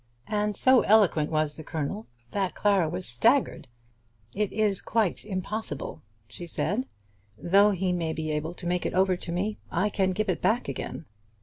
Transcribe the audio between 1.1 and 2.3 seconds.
was the Colonel